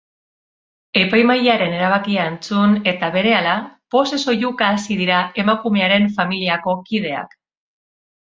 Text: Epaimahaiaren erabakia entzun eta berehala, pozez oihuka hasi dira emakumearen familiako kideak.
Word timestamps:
Epaimahaiaren 0.99 1.75
erabakia 1.79 2.23
entzun 2.29 2.73
eta 2.93 3.09
berehala, 3.17 3.53
pozez 3.95 4.19
oihuka 4.35 4.71
hasi 4.77 4.97
dira 5.03 5.19
emakumearen 5.45 6.09
familiako 6.17 6.77
kideak. 6.89 7.37